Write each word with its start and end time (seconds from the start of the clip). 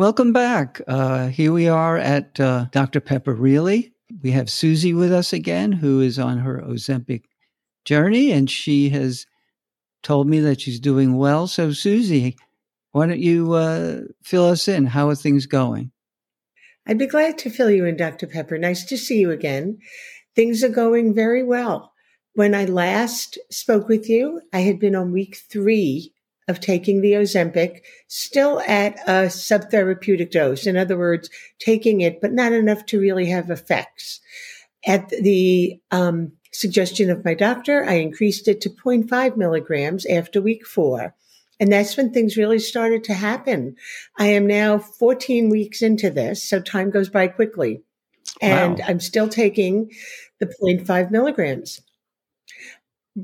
Welcome 0.00 0.32
back. 0.32 0.80
Uh, 0.88 1.26
here 1.26 1.52
we 1.52 1.68
are 1.68 1.98
at 1.98 2.40
uh, 2.40 2.68
Dr. 2.72 3.00
Pepper 3.00 3.34
Really. 3.34 3.92
We 4.22 4.30
have 4.30 4.48
Susie 4.48 4.94
with 4.94 5.12
us 5.12 5.34
again, 5.34 5.72
who 5.72 6.00
is 6.00 6.18
on 6.18 6.38
her 6.38 6.62
Ozempic 6.66 7.24
journey, 7.84 8.32
and 8.32 8.50
she 8.50 8.88
has 8.88 9.26
told 10.02 10.26
me 10.26 10.40
that 10.40 10.62
she's 10.62 10.80
doing 10.80 11.18
well. 11.18 11.46
So, 11.46 11.72
Susie, 11.72 12.38
why 12.92 13.08
don't 13.08 13.20
you 13.20 13.52
uh, 13.52 14.00
fill 14.22 14.46
us 14.46 14.68
in? 14.68 14.86
How 14.86 15.10
are 15.10 15.14
things 15.14 15.44
going? 15.44 15.92
I'd 16.86 16.96
be 16.96 17.06
glad 17.06 17.36
to 17.36 17.50
fill 17.50 17.70
you 17.70 17.84
in, 17.84 17.98
Dr. 17.98 18.26
Pepper. 18.26 18.56
Nice 18.56 18.86
to 18.86 18.96
see 18.96 19.18
you 19.18 19.30
again. 19.30 19.80
Things 20.34 20.64
are 20.64 20.70
going 20.70 21.14
very 21.14 21.42
well. 21.42 21.92
When 22.32 22.54
I 22.54 22.64
last 22.64 23.38
spoke 23.50 23.86
with 23.86 24.08
you, 24.08 24.40
I 24.50 24.60
had 24.60 24.80
been 24.80 24.96
on 24.96 25.12
week 25.12 25.36
three 25.50 26.14
of 26.50 26.60
taking 26.60 27.00
the 27.00 27.12
Ozempic, 27.12 27.80
still 28.08 28.60
at 28.60 28.98
a 29.06 29.28
subtherapeutic 29.28 30.32
dose. 30.32 30.66
In 30.66 30.76
other 30.76 30.98
words, 30.98 31.30
taking 31.60 32.00
it, 32.00 32.20
but 32.20 32.32
not 32.32 32.52
enough 32.52 32.84
to 32.86 33.00
really 33.00 33.26
have 33.26 33.50
effects. 33.50 34.20
At 34.86 35.08
the 35.10 35.80
um, 35.90 36.32
suggestion 36.52 37.08
of 37.08 37.24
my 37.24 37.34
doctor, 37.34 37.84
I 37.84 37.94
increased 37.94 38.48
it 38.48 38.60
to 38.62 38.70
0.5 38.70 39.36
milligrams 39.36 40.04
after 40.06 40.42
week 40.42 40.66
four. 40.66 41.14
And 41.60 41.70
that's 41.70 41.96
when 41.96 42.12
things 42.12 42.36
really 42.36 42.58
started 42.58 43.04
to 43.04 43.14
happen. 43.14 43.76
I 44.18 44.26
am 44.26 44.46
now 44.46 44.78
14 44.78 45.50
weeks 45.50 45.82
into 45.82 46.10
this, 46.10 46.42
so 46.42 46.60
time 46.60 46.90
goes 46.90 47.10
by 47.10 47.28
quickly. 47.28 47.82
And 48.40 48.78
wow. 48.78 48.84
I'm 48.88 49.00
still 49.00 49.28
taking 49.28 49.90
the 50.40 50.46
0.5 50.46 51.10
milligrams 51.10 51.82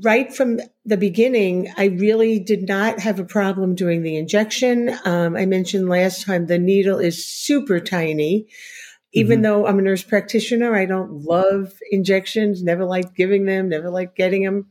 right 0.03 0.33
from 0.33 0.59
the 0.85 0.97
beginning, 0.97 1.71
I 1.77 1.85
really 1.85 2.39
did 2.39 2.67
not 2.67 2.99
have 2.99 3.19
a 3.19 3.25
problem 3.25 3.75
doing 3.75 4.03
the 4.03 4.15
injection. 4.15 4.97
Um, 5.05 5.35
I 5.35 5.45
mentioned 5.45 5.89
last 5.89 6.25
time 6.25 6.45
the 6.45 6.57
needle 6.57 6.99
is 6.99 7.25
super 7.25 7.79
tiny. 7.79 8.47
Even 9.13 9.37
mm-hmm. 9.37 9.43
though 9.43 9.67
I'm 9.67 9.79
a 9.79 9.81
nurse 9.81 10.03
practitioner, 10.03 10.75
I 10.75 10.85
don't 10.85 11.23
love 11.23 11.73
injections, 11.91 12.61
never 12.61 12.85
liked 12.85 13.15
giving 13.15 13.45
them, 13.45 13.69
never 13.69 13.89
liked 13.89 14.15
getting 14.15 14.43
them. 14.43 14.67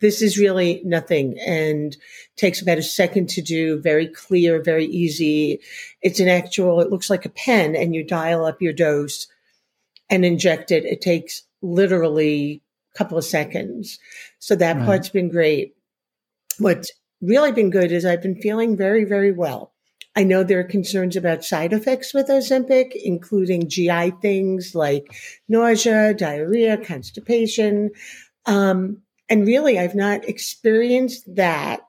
This 0.00 0.22
is 0.22 0.38
really 0.38 0.82
nothing 0.84 1.38
and 1.38 1.96
takes 2.36 2.60
about 2.60 2.78
a 2.78 2.82
second 2.82 3.28
to 3.30 3.42
do, 3.42 3.80
very 3.80 4.08
clear, 4.08 4.62
very 4.62 4.86
easy. 4.86 5.60
It's 6.00 6.20
an 6.20 6.28
actual, 6.28 6.80
it 6.80 6.90
looks 6.90 7.10
like 7.10 7.24
a 7.24 7.28
pen 7.30 7.76
and 7.76 7.94
you 7.94 8.04
dial 8.04 8.44
up 8.44 8.62
your 8.62 8.72
dose 8.72 9.28
and 10.10 10.24
inject 10.24 10.70
it. 10.70 10.84
It 10.84 11.00
takes 11.00 11.42
literally 11.60 12.62
couple 12.94 13.18
of 13.18 13.24
seconds. 13.24 13.98
So 14.38 14.54
that 14.56 14.76
right. 14.76 14.86
part's 14.86 15.08
been 15.08 15.28
great. 15.28 15.74
What's 16.58 16.92
really 17.20 17.52
been 17.52 17.70
good 17.70 17.92
is 17.92 18.04
I've 18.04 18.22
been 18.22 18.40
feeling 18.40 18.76
very, 18.76 19.04
very 19.04 19.32
well. 19.32 19.72
I 20.14 20.24
know 20.24 20.42
there 20.42 20.60
are 20.60 20.64
concerns 20.64 21.16
about 21.16 21.44
side 21.44 21.72
effects 21.72 22.12
with 22.12 22.28
Ozempic, 22.28 22.92
including 22.94 23.68
GI 23.68 24.10
things 24.20 24.74
like 24.74 25.06
nausea, 25.48 26.12
diarrhea, 26.12 26.76
constipation. 26.76 27.90
Um, 28.44 29.02
and 29.30 29.46
really, 29.46 29.78
I've 29.78 29.94
not 29.94 30.28
experienced 30.28 31.34
that. 31.36 31.80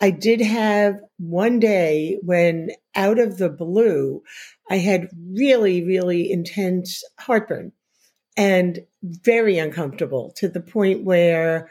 I 0.00 0.10
did 0.10 0.40
have 0.40 0.98
one 1.18 1.60
day 1.60 2.18
when 2.22 2.70
out 2.96 3.20
of 3.20 3.38
the 3.38 3.48
blue, 3.48 4.24
I 4.68 4.78
had 4.78 5.08
really, 5.30 5.84
really 5.84 6.32
intense 6.32 7.04
heartburn 7.20 7.70
and 8.36 8.80
very 9.02 9.58
uncomfortable 9.58 10.32
to 10.36 10.48
the 10.48 10.60
point 10.60 11.04
where 11.04 11.70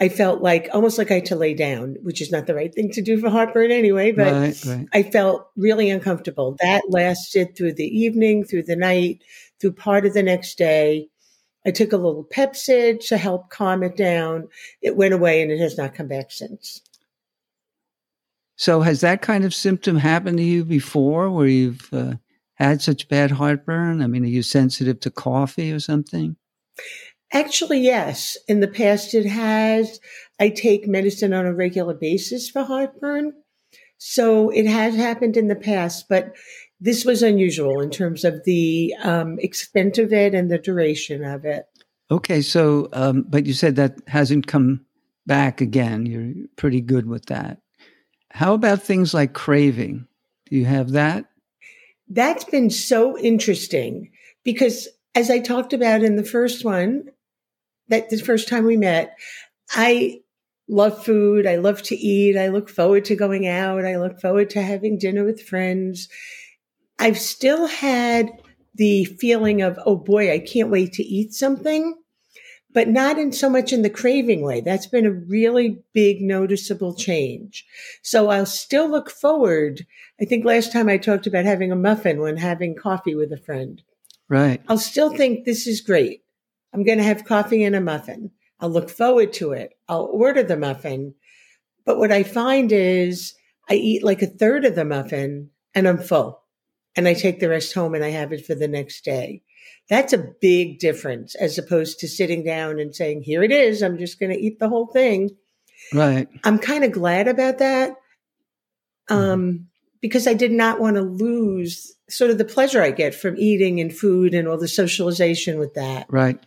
I 0.00 0.08
felt 0.08 0.40
like 0.40 0.70
almost 0.72 0.96
like 0.96 1.10
I 1.10 1.16
had 1.16 1.26
to 1.26 1.36
lay 1.36 1.52
down, 1.52 1.96
which 2.02 2.22
is 2.22 2.32
not 2.32 2.46
the 2.46 2.54
right 2.54 2.74
thing 2.74 2.90
to 2.92 3.02
do 3.02 3.20
for 3.20 3.28
heartburn 3.28 3.70
anyway, 3.70 4.12
but 4.12 4.32
right, 4.32 4.64
right. 4.64 4.88
I 4.94 5.02
felt 5.02 5.50
really 5.56 5.90
uncomfortable. 5.90 6.56
That 6.60 6.84
lasted 6.88 7.54
through 7.54 7.74
the 7.74 7.84
evening, 7.84 8.44
through 8.44 8.62
the 8.62 8.76
night, 8.76 9.22
through 9.60 9.72
part 9.72 10.06
of 10.06 10.14
the 10.14 10.22
next 10.22 10.56
day. 10.56 11.08
I 11.66 11.70
took 11.70 11.92
a 11.92 11.98
little 11.98 12.24
Pepcid 12.24 13.06
to 13.08 13.18
help 13.18 13.50
calm 13.50 13.82
it 13.82 13.94
down. 13.94 14.48
It 14.80 14.96
went 14.96 15.12
away 15.12 15.42
and 15.42 15.52
it 15.52 15.60
has 15.60 15.76
not 15.76 15.94
come 15.94 16.08
back 16.08 16.30
since. 16.30 16.80
So, 18.56 18.80
has 18.80 19.02
that 19.02 19.20
kind 19.20 19.44
of 19.44 19.54
symptom 19.54 19.96
happened 19.96 20.38
to 20.38 20.44
you 20.44 20.64
before 20.64 21.30
where 21.30 21.46
you've 21.46 21.92
uh, 21.92 22.14
had 22.68 22.82
such 22.82 23.08
bad 23.08 23.32
heartburn? 23.32 24.02
I 24.02 24.06
mean, 24.06 24.24
are 24.24 24.28
you 24.28 24.42
sensitive 24.42 25.00
to 25.00 25.10
coffee 25.10 25.72
or 25.72 25.80
something? 25.80 26.36
Actually, 27.32 27.80
yes. 27.80 28.36
In 28.48 28.60
the 28.60 28.68
past, 28.68 29.14
it 29.14 29.26
has. 29.26 30.00
I 30.40 30.48
take 30.48 30.88
medicine 30.88 31.32
on 31.32 31.46
a 31.46 31.54
regular 31.54 31.94
basis 31.94 32.50
for 32.50 32.64
heartburn. 32.64 33.32
So 33.98 34.50
it 34.50 34.66
has 34.66 34.96
happened 34.96 35.36
in 35.36 35.48
the 35.48 35.56
past, 35.56 36.08
but 36.08 36.34
this 36.80 37.04
was 37.04 37.22
unusual 37.22 37.80
in 37.80 37.90
terms 37.90 38.24
of 38.24 38.44
the 38.44 38.94
um, 39.02 39.38
extent 39.38 39.98
of 39.98 40.12
it 40.12 40.34
and 40.34 40.50
the 40.50 40.58
duration 40.58 41.22
of 41.24 41.44
it. 41.44 41.66
Okay. 42.10 42.40
So, 42.40 42.88
um, 42.92 43.24
but 43.28 43.46
you 43.46 43.52
said 43.52 43.76
that 43.76 43.98
hasn't 44.08 44.46
come 44.46 44.84
back 45.26 45.60
again. 45.60 46.06
You're 46.06 46.46
pretty 46.56 46.80
good 46.80 47.06
with 47.06 47.26
that. 47.26 47.58
How 48.30 48.54
about 48.54 48.82
things 48.82 49.14
like 49.14 49.34
craving? 49.34 50.06
Do 50.48 50.56
you 50.56 50.64
have 50.64 50.92
that? 50.92 51.29
That's 52.10 52.44
been 52.44 52.70
so 52.70 53.16
interesting 53.16 54.10
because 54.44 54.88
as 55.14 55.30
I 55.30 55.38
talked 55.38 55.72
about 55.72 56.02
in 56.02 56.16
the 56.16 56.24
first 56.24 56.64
one, 56.64 57.04
that 57.88 58.10
the 58.10 58.18
first 58.18 58.48
time 58.48 58.66
we 58.66 58.76
met, 58.76 59.16
I 59.70 60.20
love 60.68 61.04
food. 61.04 61.46
I 61.46 61.56
love 61.56 61.82
to 61.84 61.96
eat. 61.96 62.36
I 62.36 62.48
look 62.48 62.68
forward 62.68 63.04
to 63.06 63.16
going 63.16 63.46
out. 63.46 63.84
I 63.84 63.96
look 63.98 64.20
forward 64.20 64.50
to 64.50 64.62
having 64.62 64.98
dinner 64.98 65.24
with 65.24 65.42
friends. 65.42 66.08
I've 66.98 67.18
still 67.18 67.66
had 67.66 68.30
the 68.74 69.04
feeling 69.04 69.62
of, 69.62 69.78
oh 69.84 69.96
boy, 69.96 70.32
I 70.32 70.38
can't 70.38 70.70
wait 70.70 70.92
to 70.94 71.02
eat 71.02 71.32
something, 71.32 71.99
but 72.72 72.88
not 72.88 73.18
in 73.18 73.32
so 73.32 73.50
much 73.50 73.72
in 73.72 73.82
the 73.82 73.90
craving 73.90 74.42
way. 74.42 74.60
That's 74.60 74.86
been 74.86 75.06
a 75.06 75.10
really 75.10 75.82
big 75.92 76.20
noticeable 76.20 76.94
change. 76.94 77.64
So 78.02 78.28
I'll 78.28 78.46
still 78.46 78.88
look 78.88 79.10
forward 79.10 79.86
I 80.20 80.26
think 80.26 80.44
last 80.44 80.70
time 80.70 80.88
I 80.88 80.98
talked 80.98 81.26
about 81.26 81.46
having 81.46 81.72
a 81.72 81.76
muffin 81.76 82.20
when 82.20 82.36
having 82.36 82.74
coffee 82.74 83.14
with 83.14 83.32
a 83.32 83.38
friend. 83.38 83.82
Right. 84.28 84.60
I'll 84.68 84.78
still 84.78 85.16
think 85.16 85.44
this 85.44 85.66
is 85.66 85.80
great. 85.80 86.22
I'm 86.74 86.84
going 86.84 86.98
to 86.98 87.04
have 87.04 87.24
coffee 87.24 87.64
and 87.64 87.74
a 87.74 87.80
muffin. 87.80 88.30
I'll 88.60 88.68
look 88.68 88.90
forward 88.90 89.32
to 89.34 89.52
it. 89.52 89.72
I'll 89.88 90.04
order 90.12 90.42
the 90.42 90.58
muffin. 90.58 91.14
But 91.86 91.98
what 91.98 92.12
I 92.12 92.22
find 92.22 92.70
is 92.70 93.34
I 93.68 93.74
eat 93.74 94.04
like 94.04 94.20
a 94.20 94.26
third 94.26 94.66
of 94.66 94.74
the 94.74 94.84
muffin 94.84 95.50
and 95.74 95.88
I'm 95.88 95.98
full. 95.98 96.42
And 96.94 97.08
I 97.08 97.14
take 97.14 97.40
the 97.40 97.48
rest 97.48 97.72
home 97.72 97.94
and 97.94 98.04
I 98.04 98.10
have 98.10 98.32
it 98.32 98.44
for 98.44 98.54
the 98.54 98.68
next 98.68 99.04
day. 99.04 99.42
That's 99.88 100.12
a 100.12 100.18
big 100.40 100.78
difference 100.78 101.34
as 101.34 101.58
opposed 101.58 101.98
to 102.00 102.08
sitting 102.08 102.44
down 102.44 102.78
and 102.78 102.94
saying, 102.94 103.22
here 103.22 103.42
it 103.42 103.50
is. 103.50 103.82
I'm 103.82 103.98
just 103.98 104.20
going 104.20 104.30
to 104.30 104.38
eat 104.38 104.58
the 104.58 104.68
whole 104.68 104.86
thing. 104.86 105.30
Right. 105.92 106.28
I'm 106.44 106.58
kind 106.58 106.84
of 106.84 106.92
glad 106.92 107.26
about 107.26 107.58
that. 107.58 107.96
Mm-hmm. 109.08 109.14
Um, 109.14 109.66
because 110.00 110.26
I 110.26 110.34
did 110.34 110.52
not 110.52 110.80
want 110.80 110.96
to 110.96 111.02
lose 111.02 111.92
sort 112.08 112.30
of 112.30 112.38
the 112.38 112.44
pleasure 112.44 112.82
I 112.82 112.90
get 112.90 113.14
from 113.14 113.36
eating 113.36 113.80
and 113.80 113.94
food 113.94 114.34
and 114.34 114.48
all 114.48 114.58
the 114.58 114.68
socialization 114.68 115.58
with 115.58 115.74
that. 115.74 116.06
Right. 116.08 116.38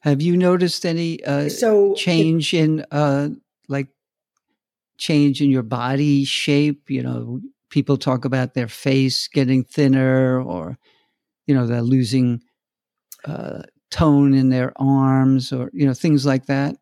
Have 0.00 0.22
you 0.22 0.36
noticed 0.36 0.84
any 0.84 1.22
uh, 1.24 1.48
so 1.48 1.94
change 1.94 2.54
it, 2.54 2.58
in 2.58 2.86
uh, 2.90 3.28
like 3.68 3.88
change 4.98 5.40
in 5.40 5.50
your 5.50 5.62
body 5.62 6.24
shape? 6.24 6.90
You 6.90 7.02
know, 7.02 7.40
people 7.72 7.96
talk 7.96 8.24
about 8.24 8.54
their 8.54 8.68
face 8.68 9.26
getting 9.26 9.64
thinner, 9.64 10.40
or 10.40 10.78
you 11.46 11.54
know, 11.54 11.66
they're 11.66 11.82
losing 11.82 12.42
uh, 13.24 13.62
tone 13.90 14.34
in 14.34 14.50
their 14.50 14.72
arms, 14.76 15.52
or 15.52 15.70
you 15.72 15.86
know, 15.86 15.94
things 15.94 16.24
like 16.24 16.46
that. 16.46 16.76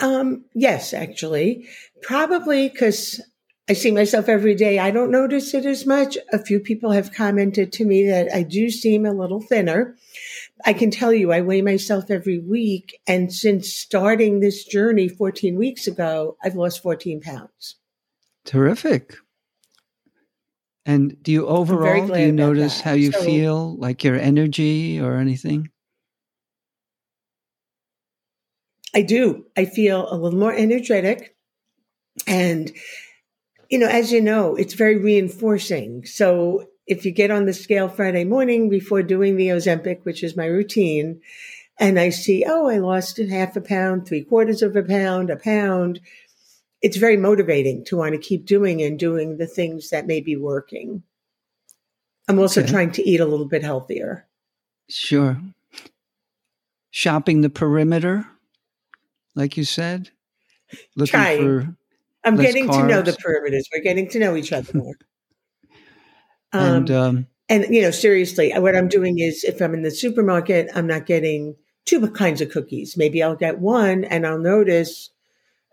Um, 0.00 0.44
yes, 0.54 0.94
actually, 0.94 1.68
probably 2.02 2.68
because 2.68 3.20
I 3.68 3.72
see 3.72 3.90
myself 3.90 4.28
every 4.28 4.54
day. 4.54 4.78
I 4.78 4.90
don't 4.90 5.10
notice 5.10 5.54
it 5.54 5.64
as 5.64 5.86
much. 5.86 6.18
A 6.32 6.38
few 6.38 6.58
people 6.58 6.90
have 6.90 7.12
commented 7.12 7.72
to 7.74 7.84
me 7.84 8.06
that 8.08 8.32
I 8.34 8.42
do 8.42 8.70
seem 8.70 9.06
a 9.06 9.12
little 9.12 9.40
thinner. 9.40 9.96
I 10.66 10.72
can 10.72 10.90
tell 10.90 11.12
you, 11.12 11.32
I 11.32 11.40
weigh 11.40 11.62
myself 11.62 12.10
every 12.10 12.38
week. 12.38 13.00
And 13.06 13.32
since 13.32 13.72
starting 13.72 14.40
this 14.40 14.64
journey 14.64 15.08
14 15.08 15.56
weeks 15.56 15.86
ago, 15.86 16.36
I've 16.42 16.56
lost 16.56 16.82
14 16.82 17.20
pounds. 17.20 17.76
Terrific. 18.44 19.14
And 20.86 21.22
do 21.22 21.30
you 21.30 21.46
overall, 21.46 22.08
do 22.08 22.18
you 22.18 22.32
notice 22.32 22.78
that. 22.78 22.84
how 22.84 22.92
you 22.92 23.12
so, 23.12 23.22
feel, 23.22 23.76
like 23.76 24.02
your 24.02 24.16
energy 24.16 25.00
or 25.00 25.16
anything? 25.16 25.70
I 28.94 29.02
do. 29.02 29.46
I 29.56 29.66
feel 29.66 30.10
a 30.10 30.16
little 30.16 30.38
more 30.38 30.52
energetic. 30.52 31.36
And, 32.26 32.72
you 33.70 33.78
know, 33.78 33.86
as 33.86 34.10
you 34.10 34.20
know, 34.20 34.56
it's 34.56 34.74
very 34.74 34.96
reinforcing. 34.96 36.04
So 36.06 36.66
if 36.86 37.04
you 37.04 37.12
get 37.12 37.30
on 37.30 37.46
the 37.46 37.52
scale 37.52 37.88
Friday 37.88 38.24
morning 38.24 38.68
before 38.68 39.02
doing 39.02 39.36
the 39.36 39.48
Ozempic, 39.48 40.04
which 40.04 40.24
is 40.24 40.36
my 40.36 40.46
routine, 40.46 41.20
and 41.78 42.00
I 42.00 42.10
see, 42.10 42.44
oh, 42.46 42.68
I 42.68 42.78
lost 42.78 43.18
half 43.18 43.54
a 43.54 43.60
pound, 43.60 44.06
three 44.06 44.24
quarters 44.24 44.60
of 44.60 44.74
a 44.74 44.82
pound, 44.82 45.30
a 45.30 45.36
pound, 45.36 46.00
it's 46.82 46.96
very 46.96 47.16
motivating 47.16 47.84
to 47.86 47.96
want 47.96 48.12
to 48.12 48.18
keep 48.18 48.46
doing 48.46 48.82
and 48.82 48.98
doing 48.98 49.36
the 49.36 49.46
things 49.46 49.90
that 49.90 50.06
may 50.06 50.20
be 50.20 50.36
working. 50.36 51.02
I'm 52.28 52.38
also 52.38 52.62
okay. 52.62 52.70
trying 52.70 52.92
to 52.92 53.08
eat 53.08 53.20
a 53.20 53.26
little 53.26 53.46
bit 53.46 53.62
healthier. 53.62 54.26
Sure. 54.88 55.40
Shopping 56.90 57.40
the 57.40 57.50
perimeter, 57.50 58.26
like 59.34 59.56
you 59.56 59.64
said. 59.64 60.10
Looking 60.96 61.10
trying. 61.10 61.42
for 61.42 61.76
I'm 62.24 62.36
getting 62.36 62.68
carbs. 62.68 62.82
to 62.82 62.86
know 62.86 63.02
the 63.02 63.12
perimeters. 63.12 63.64
We're 63.74 63.82
getting 63.82 64.08
to 64.10 64.18
know 64.18 64.36
each 64.36 64.52
other 64.52 64.76
more. 64.76 64.94
um, 66.52 66.74
and 66.74 66.90
um, 66.90 67.26
and 67.48 67.66
you 67.74 67.82
know, 67.82 67.90
seriously, 67.90 68.52
what 68.56 68.76
I'm 68.76 68.88
doing 68.88 69.18
is 69.18 69.44
if 69.44 69.60
I'm 69.60 69.74
in 69.74 69.82
the 69.82 69.90
supermarket, 69.90 70.70
I'm 70.74 70.86
not 70.86 71.06
getting 71.06 71.56
two 71.84 72.08
kinds 72.10 72.40
of 72.40 72.50
cookies. 72.50 72.96
Maybe 72.96 73.22
I'll 73.22 73.36
get 73.36 73.58
one, 73.58 74.04
and 74.04 74.26
I'll 74.26 74.38
notice 74.38 75.10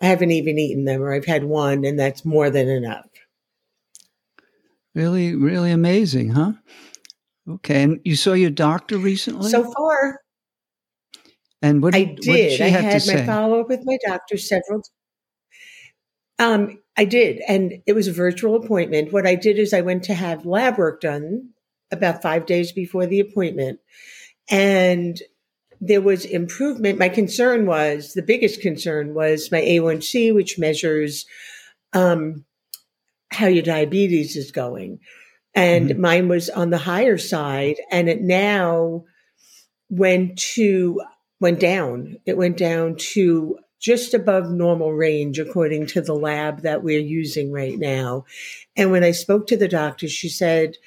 I 0.02 0.08
haven't 0.08 0.32
even 0.32 0.60
eaten 0.60 0.86
them, 0.86 1.02
or 1.02 1.14
I've 1.14 1.26
had 1.26 1.44
one, 1.44 1.84
and 1.86 2.00
that's 2.00 2.24
more 2.24 2.50
than 2.50 2.68
enough. 2.70 3.08
Really, 4.94 5.36
really 5.36 5.72
amazing, 5.72 6.32
huh? 6.32 6.54
Okay, 7.50 7.84
and 7.84 8.00
you 8.04 8.16
saw 8.16 8.34
your 8.34 8.50
doctor 8.50 8.98
recently? 8.98 9.50
So 9.50 9.72
far, 9.72 10.20
and 11.62 11.82
what 11.82 11.94
did, 11.94 12.02
I 12.02 12.04
did. 12.14 12.28
What 12.28 12.36
did 12.36 12.62
I 12.62 12.68
had 12.68 13.08
my 13.08 13.26
follow 13.26 13.62
up 13.62 13.70
with 13.70 13.82
my 13.86 13.98
doctor 14.06 14.38
several. 14.38 14.82
Um, 16.40 16.80
I 16.96 17.06
did, 17.06 17.42
and 17.48 17.82
it 17.88 17.94
was 17.94 18.08
a 18.08 18.14
virtual 18.14 18.56
appointment. 18.56 19.12
What 19.12 19.26
I 19.26 19.36
did 19.36 19.58
is 19.58 19.74
I 19.74 19.82
went 19.82 20.04
to 20.04 20.14
have 20.14 20.46
lab 20.46 20.78
work 20.78 21.02
done 21.02 21.50
about 21.92 22.22
five 22.22 22.46
days 22.46 22.72
before 22.72 23.08
the 23.08 23.20
appointment, 23.20 23.80
and 24.50 25.20
there 25.80 26.02
was 26.02 26.26
improvement. 26.26 27.00
My 27.00 27.10
concern 27.10 27.66
was 27.66 28.14
the 28.14 28.22
biggest 28.22 28.62
concern 28.62 29.14
was 29.14 29.52
my 29.52 29.62
A1C, 29.62 30.34
which 30.34 30.58
measures 30.58 31.26
um, 31.94 32.46
how 33.32 33.48
your 33.48 33.64
diabetes 33.64 34.36
is 34.36 34.52
going. 34.52 35.00
And 35.54 35.90
mm-hmm. 35.90 36.02
mine 36.02 36.28
was 36.28 36.50
on 36.50 36.70
the 36.70 36.78
higher 36.78 37.18
side, 37.18 37.78
and 37.92 38.10
it 38.10 38.22
now 38.22 39.06
went 39.90 40.38
to 40.38 41.02
went 41.40 41.60
down. 41.60 42.18
It 42.26 42.38
went 42.38 42.58
down 42.58 42.96
to 43.14 43.60
just 43.80 44.16
above 44.16 44.50
normal 44.50 44.94
range, 44.94 45.38
according 45.38 45.86
to 45.88 46.02
the 46.02 46.16
lab 46.16 46.62
that 46.62 46.84
we're 46.84 47.00
using 47.00 47.52
right 47.52 47.78
now. 47.78 48.26
And 48.76 48.92
when 48.92 49.04
I 49.04 49.12
spoke 49.12 49.48
to 49.48 49.58
the 49.58 49.68
doctor, 49.68 50.08
she 50.08 50.30
said, 50.30 50.78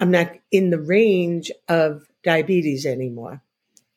I'm 0.00 0.10
not 0.10 0.32
in 0.50 0.70
the 0.70 0.80
range 0.80 1.52
of 1.68 2.06
diabetes 2.24 2.86
anymore 2.86 3.42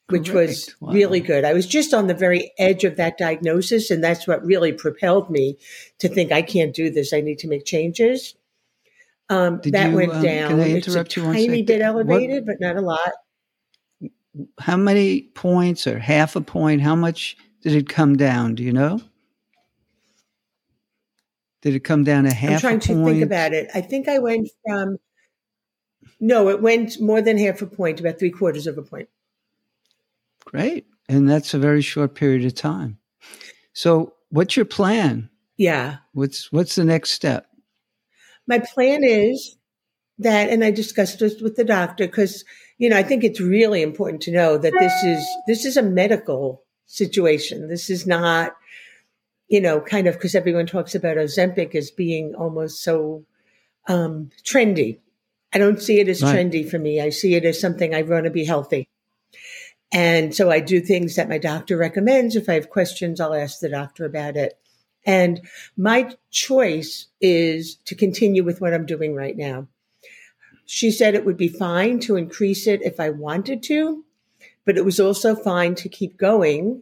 which 0.09 0.29
Correct. 0.29 0.49
was 0.49 0.75
wow. 0.79 0.91
really 0.91 1.19
good. 1.19 1.45
I 1.45 1.53
was 1.53 1.65
just 1.65 1.93
on 1.93 2.07
the 2.07 2.13
very 2.13 2.51
edge 2.59 2.83
of 2.83 2.95
that 2.97 3.17
diagnosis, 3.17 3.89
and 3.89 4.03
that's 4.03 4.27
what 4.27 4.45
really 4.45 4.71
propelled 4.71 5.29
me 5.29 5.57
to 5.99 6.07
think 6.07 6.31
I 6.31 6.41
can't 6.41 6.75
do 6.75 6.89
this. 6.89 7.13
I 7.13 7.21
need 7.21 7.39
to 7.39 7.47
make 7.47 7.65
changes. 7.65 8.35
Um, 9.29 9.59
that 9.63 9.89
you, 9.89 9.95
went 9.95 10.13
um, 10.13 10.21
down. 10.21 10.49
Can 10.51 10.59
I 10.59 10.69
interrupt 10.69 11.07
it's 11.07 11.17
a 11.17 11.21
you 11.21 11.33
tiny 11.33 11.63
bit 11.63 11.81
elevated, 11.81 12.45
what, 12.45 12.59
but 12.59 12.65
not 12.65 12.75
a 12.75 12.81
lot. 12.81 13.11
How 14.59 14.77
many 14.77 15.23
points 15.33 15.87
or 15.87 15.97
half 15.97 16.35
a 16.35 16.41
point? 16.41 16.81
How 16.81 16.95
much 16.95 17.35
did 17.61 17.73
it 17.73 17.89
come 17.89 18.15
down? 18.15 18.53
Do 18.53 18.61
you 18.61 18.71
know? 18.71 19.01
Did 21.63 21.73
it 21.73 21.79
come 21.79 22.03
down 22.03 22.27
a 22.27 22.33
half? 22.33 22.51
I'm 22.51 22.59
trying 22.59 22.79
to 22.81 23.05
think 23.05 23.23
about 23.23 23.53
it. 23.53 23.71
I 23.73 23.81
think 23.81 24.07
I 24.07 24.19
went 24.19 24.49
from. 24.63 24.97
No, 26.19 26.49
it 26.49 26.61
went 26.61 27.01
more 27.01 27.21
than 27.23 27.39
half 27.39 27.63
a 27.63 27.65
point, 27.65 27.99
about 27.99 28.19
three 28.19 28.29
quarters 28.29 28.67
of 28.67 28.77
a 28.77 28.83
point. 28.83 29.09
Great. 30.45 30.85
And 31.09 31.29
that's 31.29 31.53
a 31.53 31.59
very 31.59 31.81
short 31.81 32.15
period 32.15 32.45
of 32.45 32.55
time. 32.55 32.97
So, 33.73 34.13
what's 34.29 34.55
your 34.55 34.65
plan? 34.65 35.29
Yeah. 35.57 35.97
What's 36.13 36.51
what's 36.51 36.75
the 36.75 36.85
next 36.85 37.11
step? 37.11 37.47
My 38.47 38.59
plan 38.59 39.03
is 39.03 39.57
that 40.19 40.49
and 40.49 40.63
I 40.63 40.71
discussed 40.71 41.19
this 41.19 41.41
with 41.41 41.55
the 41.55 41.63
doctor 41.63 42.07
cuz 42.07 42.43
you 42.77 42.89
know, 42.89 42.97
I 42.97 43.03
think 43.03 43.23
it's 43.23 43.39
really 43.39 43.81
important 43.81 44.21
to 44.23 44.31
know 44.31 44.57
that 44.57 44.73
this 44.79 45.03
is 45.03 45.25
this 45.47 45.65
is 45.65 45.77
a 45.77 45.83
medical 45.83 46.63
situation. 46.85 47.67
This 47.67 47.89
is 47.89 48.05
not 48.05 48.55
you 49.47 49.61
know, 49.61 49.79
kind 49.79 50.07
of 50.07 50.15
because 50.15 50.35
everyone 50.35 50.65
talks 50.65 50.95
about 50.95 51.17
Ozempic 51.17 51.75
as 51.75 51.91
being 51.91 52.33
almost 52.35 52.83
so 52.83 53.25
um, 53.87 54.31
trendy. 54.43 54.99
I 55.53 55.57
don't 55.57 55.81
see 55.81 55.99
it 55.99 56.09
as 56.09 56.21
right. 56.21 56.35
trendy 56.35 56.69
for 56.69 56.79
me. 56.79 56.99
I 56.99 57.09
see 57.09 57.35
it 57.35 57.45
as 57.45 57.59
something 57.59 57.93
I 57.93 58.01
want 58.01 58.25
to 58.25 58.31
be 58.31 58.45
healthy. 58.45 58.89
And 59.91 60.35
so 60.35 60.51
I 60.51 60.59
do 60.59 60.81
things 60.81 61.15
that 61.15 61.29
my 61.29 61.37
doctor 61.37 61.77
recommends. 61.77 62.35
If 62.35 62.49
I 62.49 62.53
have 62.53 62.69
questions, 62.69 63.21
I'll 63.21 63.33
ask 63.33 63.59
the 63.59 63.69
doctor 63.69 64.05
about 64.05 64.35
it. 64.35 64.57
And 65.05 65.41
my 65.77 66.15
choice 66.31 67.07
is 67.21 67.75
to 67.85 67.95
continue 67.95 68.43
with 68.43 68.59
what 68.59 68.73
I'm 68.73 68.85
doing 68.85 69.13
right 69.13 69.37
now. 69.37 69.67
She 70.65 70.89
said 70.89 71.13
it 71.13 71.25
would 71.25 71.37
be 71.37 71.47
fine 71.47 71.99
to 72.01 72.15
increase 72.15 72.65
it 72.65 72.81
if 72.81 72.99
I 72.99 73.11
wanted 73.11 73.61
to, 73.63 74.03
but 74.65 74.77
it 74.77 74.85
was 74.85 74.99
also 74.99 75.35
fine 75.35 75.75
to 75.75 75.89
keep 75.89 76.17
going 76.17 76.81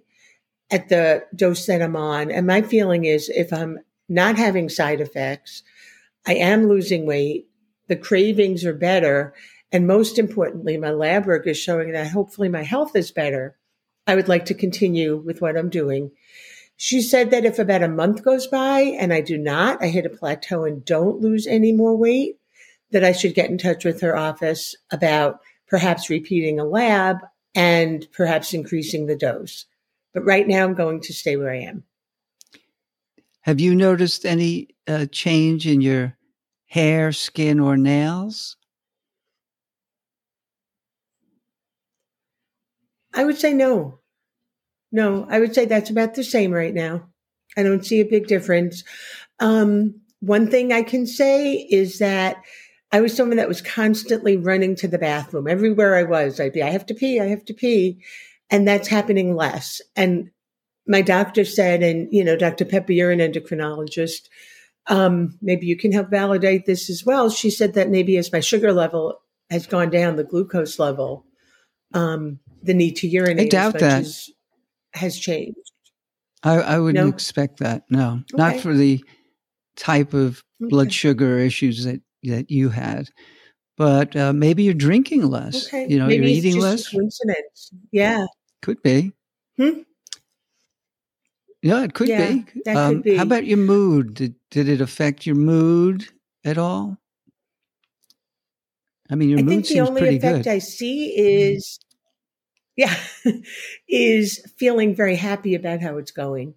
at 0.72 0.88
the 0.88 1.26
dose 1.36 1.66
that 1.66 1.82
I'm 1.82 1.98
on. 1.98 2.32
And 2.32 2.48
my 2.48 2.62
feeling 2.62 3.04
is 3.04 3.30
if 3.30 3.52
I'm 3.52 3.80
not 4.08 4.38
having 4.38 4.70
side 4.70 5.02
effects, 5.02 5.64
I 6.26 6.36
am 6.36 6.70
losing 6.70 7.06
weight, 7.06 7.50
the 7.88 7.98
cravings 7.98 8.64
are 8.64 8.74
better, 8.74 9.34
and 9.74 9.88
most 9.88 10.20
importantly, 10.20 10.78
my 10.78 10.92
lab 10.92 11.26
work 11.26 11.48
is 11.48 11.58
showing 11.58 11.92
that 11.92 12.12
hopefully 12.12 12.48
my 12.48 12.62
health 12.62 12.96
is 12.96 13.12
better. 13.12 13.58
I 14.06 14.16
would 14.16 14.28
like 14.28 14.46
to 14.46 14.54
continue 14.54 15.18
with 15.18 15.42
what 15.42 15.58
I'm 15.58 15.70
doing. 15.70 16.12
She 16.78 17.02
said 17.02 17.32
that 17.32 17.44
if 17.44 17.58
about 17.58 17.82
a 17.82 17.88
month 17.88 18.24
goes 18.24 18.46
by 18.46 18.82
and 18.82 19.12
I 19.12 19.22
do 19.22 19.36
not, 19.36 19.82
I 19.82 19.88
hit 19.88 20.06
a 20.06 20.10
plateau 20.10 20.64
and 20.64 20.86
don't 20.86 21.22
lose 21.22 21.48
any 21.48 21.72
more 21.72 21.98
weight, 21.98 22.38
that 22.92 23.04
I 23.04 23.14
should 23.14 23.34
get 23.34 23.50
in 23.50 23.58
touch 23.58 23.84
with 23.84 24.02
her 24.02 24.16
office 24.16 24.76
about 24.92 25.40
perhaps 25.68 26.10
repeating 26.10 26.60
a 26.60 26.66
lab 26.66 27.18
and 27.56 28.08
perhaps 28.12 28.54
increasing 28.54 29.08
the 29.08 29.16
dose. 29.16 29.66
But 30.14 30.26
right 30.26 30.48
now, 30.48 30.64
I'm 30.64 30.76
going 30.76 31.02
to 31.02 31.14
stay 31.14 31.36
where 31.36 31.52
I 31.52 31.62
am. 31.62 31.84
Have 33.42 33.60
you 33.60 33.74
noticed 33.74 34.26
any 34.26 34.70
uh, 34.88 35.08
change 35.08 35.66
in 35.66 35.82
your 35.82 36.16
hair, 36.68 37.12
skin, 37.12 37.60
or 37.60 37.76
nails? 37.76 38.56
I 43.14 43.24
would 43.24 43.38
say 43.38 43.54
no. 43.54 44.00
No, 44.92 45.26
I 45.30 45.40
would 45.40 45.56
say 45.56 45.66
that's 45.66 45.90
about 45.90 46.16
the 46.16 46.24
same 46.24 46.52
right 46.52 46.74
now. 46.74 47.10
I 47.58 47.64
don't 47.64 47.86
see 47.86 48.00
a 48.00 48.06
big 48.06 48.28
difference. 48.28 48.84
Um, 49.40 50.02
one 50.20 50.50
thing 50.50 50.72
I 50.72 50.84
can 50.84 51.06
say 51.06 51.56
is 51.56 52.00
that 52.00 52.38
I 52.92 53.02
was 53.02 53.16
someone 53.16 53.38
that 53.38 53.48
was 53.48 53.62
constantly 53.62 54.38
running 54.38 54.76
to 54.78 54.88
the 54.88 55.00
bathroom 55.00 55.48
everywhere 55.48 55.96
I 55.96 56.04
was. 56.04 56.40
I'd 56.40 56.54
be, 56.54 56.62
I 56.62 56.70
have 56.70 56.86
to 56.86 56.94
pee, 56.94 57.20
I 57.20 57.26
have 57.26 57.44
to 57.46 57.54
pee. 57.54 58.04
And 58.52 58.68
that's 58.68 58.88
happening 58.88 59.36
less. 59.36 59.82
And 59.96 60.30
my 60.88 61.02
doctor 61.02 61.44
said, 61.44 61.82
and 61.82 62.08
you 62.12 62.24
know, 62.24 62.36
Dr. 62.36 62.66
Pepper, 62.66 62.92
you're 62.92 63.12
an 63.12 63.20
endocrinologist. 63.20 64.30
Um, 64.88 65.38
maybe 65.42 65.66
you 65.66 65.76
can 65.76 65.92
help 65.92 66.10
validate 66.10 66.66
this 66.66 66.90
as 66.90 67.04
well. 67.04 67.30
She 67.30 67.50
said 67.50 67.74
that 67.74 67.90
maybe 67.90 68.18
as 68.18 68.32
my 68.32 68.42
sugar 68.42 68.74
level 68.74 69.22
has 69.50 69.66
gone 69.66 69.90
down, 69.90 70.16
the 70.16 70.24
glucose 70.24 70.78
level, 70.78 71.26
um, 71.94 72.40
the 72.64 72.74
need 72.74 72.96
to 72.98 73.08
urinate. 73.08 73.54
I 73.54 73.58
doubt 73.58 73.80
that 73.80 74.06
has 74.94 75.18
changed. 75.20 75.58
I, 76.44 76.56
I 76.56 76.80
wouldn't 76.80 77.06
no? 77.06 77.14
expect 77.14 77.60
that. 77.60 77.84
No, 77.90 78.22
okay. 78.34 78.38
not 78.38 78.60
for 78.60 78.74
the 78.74 79.04
type 79.76 80.14
of 80.14 80.44
okay. 80.62 80.70
blood 80.70 80.94
sugar 80.94 81.38
issues 81.38 81.86
that 81.86 82.02
that 82.24 82.50
you 82.50 82.70
had. 82.70 83.10
But 83.76 84.16
uh, 84.16 84.34
maybe 84.34 84.64
you're 84.64 84.74
drinking 84.74 85.24
less. 85.24 85.68
Okay. 85.68 85.88
You 85.90 85.98
know, 85.98 86.08
maybe 86.08 86.28
you're 86.28 86.38
eating 86.38 86.60
less. 86.60 86.90
coincidence. 86.90 87.72
Yeah. 87.92 88.26
Could 88.62 88.82
be. 88.84 89.14
Hmm? 89.58 89.80
Yeah, 91.64 91.84
it 91.84 91.94
could 91.94 92.10
yeah, 92.10 92.32
be. 92.32 92.46
That 92.66 92.76
um, 92.76 92.96
could 92.96 93.04
be. 93.04 93.16
How 93.16 93.24
about 93.24 93.46
your 93.46 93.58
mood? 93.58 94.14
Did 94.14 94.36
did 94.52 94.70
it 94.70 94.82
affect 94.82 95.26
your 95.26 95.36
mood 95.36 96.06
at 96.44 96.58
all? 96.58 96.98
I 99.10 99.16
mean, 99.16 99.30
your 99.30 99.40
I 99.40 99.44
mood 99.44 99.66
seems 99.66 99.90
pretty 99.92 100.18
good. 100.18 100.22
the 100.22 100.28
only 100.28 100.40
effect 100.40 100.48
I 100.48 100.60
see 100.60 101.14
is 101.18 101.80
yeah, 102.76 102.96
is 103.88 104.44
feeling 104.58 104.96
very 104.96 105.16
happy 105.16 105.56
about 105.56 105.82
how 105.82 105.98
it's 105.98 106.12
going. 106.12 106.56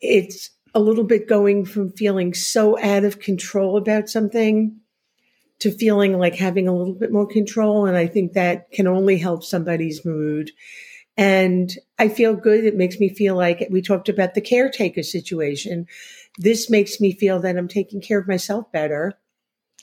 It's 0.00 0.50
a 0.74 0.80
little 0.80 1.04
bit 1.04 1.28
going 1.28 1.64
from 1.64 1.92
feeling 1.92 2.34
so 2.34 2.78
out 2.78 3.04
of 3.04 3.20
control 3.20 3.76
about 3.76 4.08
something 4.08 4.80
to 5.58 5.70
feeling 5.70 6.18
like 6.18 6.34
having 6.34 6.68
a 6.68 6.76
little 6.76 6.94
bit 6.94 7.12
more 7.12 7.26
control. 7.26 7.86
And 7.86 7.96
I 7.96 8.06
think 8.06 8.32
that 8.32 8.70
can 8.70 8.86
only 8.86 9.18
help 9.18 9.42
somebody's 9.42 10.04
mood. 10.04 10.50
And 11.16 11.74
I 11.98 12.08
feel 12.08 12.34
good. 12.34 12.64
It 12.64 12.76
makes 12.76 13.00
me 13.00 13.08
feel 13.08 13.36
like 13.36 13.66
we 13.70 13.80
talked 13.80 14.10
about 14.10 14.34
the 14.34 14.42
caretaker 14.42 15.02
situation. 15.02 15.86
This 16.36 16.68
makes 16.68 17.00
me 17.00 17.12
feel 17.12 17.40
that 17.40 17.56
I'm 17.56 17.68
taking 17.68 18.02
care 18.02 18.18
of 18.18 18.28
myself 18.28 18.70
better, 18.70 19.14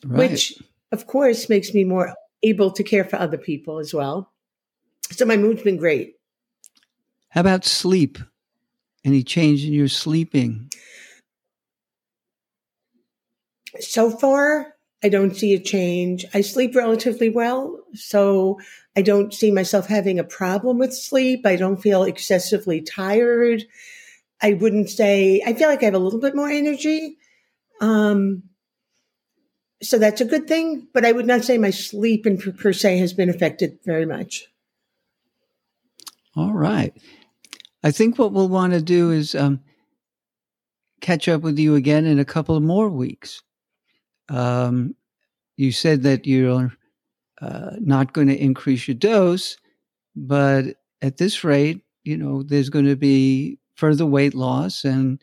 right. 0.06 0.30
which 0.30 0.62
of 0.92 1.08
course 1.08 1.50
makes 1.50 1.74
me 1.74 1.84
more 1.84 2.14
able 2.44 2.70
to 2.72 2.84
care 2.84 3.04
for 3.04 3.16
other 3.16 3.40
people 3.40 3.80
as 3.80 3.94
well. 3.94 4.33
So 5.14 5.26
my 5.26 5.38
mood's 5.38 5.62
been 5.62 5.78
great. 5.78 6.16
How 7.30 7.42
about 7.42 7.66
sleep? 7.66 8.18
Any 9.06 9.24
change 9.24 9.64
in 9.64 9.74
your 9.74 9.88
sleeping? 9.88 10.70
So 13.80 14.10
far, 14.10 14.76
I 15.04 15.10
don't 15.10 15.36
see 15.36 15.54
a 15.54 15.60
change. 15.60 16.26
I 16.34 16.42
sleep 16.42 16.76
relatively 16.76 17.30
well, 17.30 17.80
so 17.94 18.60
I 18.96 19.02
don't 19.02 19.34
see 19.34 19.52
myself 19.52 19.88
having 19.88 20.20
a 20.20 20.24
problem 20.24 20.78
with 20.78 20.94
sleep. 20.96 21.46
I 21.46 21.58
don't 21.58 21.82
feel 21.82 22.04
excessively 22.04 22.82
tired. 22.82 23.64
I 24.42 24.54
wouldn't 24.54 24.90
say, 24.90 25.42
I 25.46 25.54
feel 25.54 25.70
like 25.70 25.82
I 25.82 25.86
have 25.86 25.94
a 25.94 26.00
little 26.00 26.20
bit 26.20 26.36
more 26.36 26.50
energy. 26.50 27.18
Um, 27.82 28.44
so 29.82 29.98
that's 29.98 30.22
a 30.22 30.26
good 30.26 30.48
thing, 30.48 30.88
but 30.94 31.06
I 31.06 31.12
would 31.12 31.28
not 31.28 31.44
say 31.44 31.58
my 31.58 31.72
sleep 31.72 32.26
in, 32.26 32.38
per 32.38 32.74
se 32.74 32.98
has 32.98 33.14
been 33.14 33.30
affected 33.30 33.80
very 33.86 34.06
much. 34.06 34.48
All 36.36 36.54
right. 36.54 36.94
I 37.84 37.92
think 37.92 38.18
what 38.18 38.32
we'll 38.32 38.50
want 38.50 38.74
to 38.74 38.82
do 38.82 39.12
is 39.12 39.36
um, 39.36 39.60
catch 41.02 41.28
up 41.28 41.42
with 41.42 41.60
you 41.60 41.76
again 41.76 42.06
in 42.06 42.18
a 42.18 42.26
couple 42.26 42.56
of 42.56 42.64
more 42.64 42.90
weeks. 42.90 43.42
Um, 44.30 44.96
you 45.58 45.72
said 45.72 46.04
that 46.04 46.26
you're 46.26 46.74
uh, 47.42 47.72
not 47.80 48.14
going 48.14 48.28
to 48.28 48.42
increase 48.42 48.88
your 48.88 48.96
dose, 48.96 49.58
but 50.16 50.78
at 51.02 51.18
this 51.18 51.44
rate, 51.44 51.82
you 52.04 52.18
know, 52.18 52.42
there's 52.42 52.70
going 52.70 52.86
to 52.86 52.96
be 52.96 53.60
further 53.76 54.06
weight 54.06 54.34
loss, 54.34 54.86
and 54.86 55.22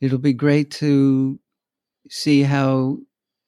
it'll 0.00 0.18
be 0.18 0.32
great 0.32 0.70
to 0.72 1.38
see 2.10 2.42
how 2.42 2.98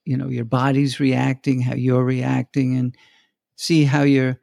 you 0.04 0.16
know 0.16 0.28
your 0.28 0.44
body's 0.44 0.98
reacting, 0.98 1.60
how 1.60 1.74
you're 1.74 2.04
reacting, 2.04 2.76
and 2.76 2.96
see 3.56 3.84
how 3.84 4.02
your 4.02 4.40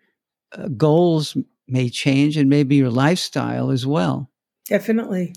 uh, 0.58 0.68
goals 0.70 1.36
may 1.68 1.90
change, 1.90 2.38
and 2.38 2.50
maybe 2.50 2.76
your 2.76 2.90
lifestyle 2.90 3.72
as 3.72 3.86
well. 3.86 4.30
Definitely. 4.68 5.34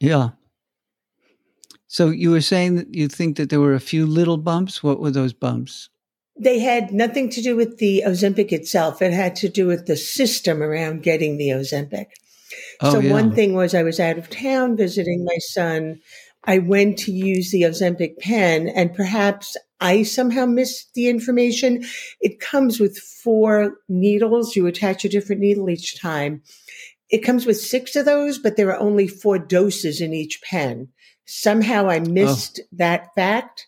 Yeah. 0.00 0.30
So 1.86 2.10
you 2.10 2.30
were 2.30 2.42
saying 2.42 2.76
that 2.76 2.94
you 2.94 3.08
think 3.08 3.36
that 3.36 3.50
there 3.50 3.60
were 3.60 3.74
a 3.74 3.80
few 3.80 4.06
little 4.06 4.36
bumps. 4.36 4.82
What 4.82 5.00
were 5.00 5.10
those 5.10 5.32
bumps? 5.32 5.88
They 6.38 6.60
had 6.60 6.92
nothing 6.92 7.30
to 7.30 7.42
do 7.42 7.56
with 7.56 7.78
the 7.78 8.04
Ozempic 8.06 8.52
itself. 8.52 9.02
It 9.02 9.12
had 9.12 9.34
to 9.36 9.48
do 9.48 9.66
with 9.66 9.86
the 9.86 9.96
system 9.96 10.62
around 10.62 11.02
getting 11.02 11.36
the 11.36 11.48
Ozempic. 11.48 12.06
Oh, 12.80 12.92
so 12.92 12.98
yeah. 13.00 13.12
one 13.12 13.34
thing 13.34 13.54
was 13.54 13.74
I 13.74 13.82
was 13.82 13.98
out 13.98 14.18
of 14.18 14.30
town 14.30 14.76
visiting 14.76 15.24
my 15.24 15.36
son. 15.38 16.00
I 16.44 16.58
went 16.58 16.98
to 17.00 17.12
use 17.12 17.50
the 17.50 17.62
Ozempic 17.62 18.18
pen 18.18 18.68
and 18.68 18.94
perhaps 18.94 19.56
I 19.80 20.02
somehow 20.02 20.46
missed 20.46 20.94
the 20.94 21.08
information. 21.08 21.84
It 22.20 22.40
comes 22.40 22.80
with 22.80 22.98
four 22.98 23.76
needles. 23.88 24.56
You 24.56 24.66
attach 24.66 25.04
a 25.04 25.08
different 25.08 25.40
needle 25.40 25.70
each 25.70 26.00
time. 26.00 26.42
It 27.10 27.18
comes 27.18 27.46
with 27.46 27.56
six 27.58 27.96
of 27.96 28.04
those, 28.04 28.38
but 28.38 28.56
there 28.56 28.70
are 28.70 28.80
only 28.80 29.06
four 29.06 29.38
doses 29.38 30.00
in 30.00 30.12
each 30.12 30.42
pen. 30.42 30.88
Somehow 31.26 31.88
I 31.88 32.00
missed 32.00 32.60
oh. 32.62 32.66
that 32.72 33.14
fact. 33.14 33.66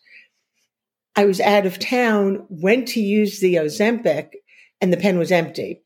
I 1.15 1.25
was 1.25 1.39
out 1.39 1.65
of 1.65 1.79
town, 1.79 2.45
went 2.49 2.87
to 2.89 3.01
use 3.01 3.39
the 3.39 3.55
Ozempic, 3.55 4.31
and 4.79 4.91
the 4.91 4.97
pen 4.97 5.17
was 5.17 5.31
empty. 5.31 5.81